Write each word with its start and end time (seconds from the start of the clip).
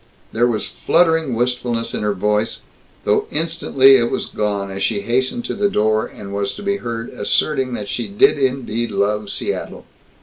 _"There 0.31 0.47
was 0.47 0.65
fluttering 0.65 1.35
wistfulness 1.35 1.93
in 1.93 2.01
her 2.01 2.15
voice, 2.15 2.61
though 3.03 3.27
instantly 3.29 3.97
it 3.97 4.09
was 4.09 4.25
gone 4.25 4.71
as 4.71 4.81
she 4.81 5.01
hastened 5.01 5.45
to 5.45 5.53
the 5.53 5.69
door 5.69 6.07
and 6.07 6.33
was 6.33 6.55
to 6.55 6.63
be 6.63 6.77
heard 6.77 7.09
asserting 7.09 7.75
that 7.75 7.87
she 7.87 8.07
did 8.07 8.39
indeed 8.39 8.89
love 8.89 9.29
Seattle. 9.29 9.85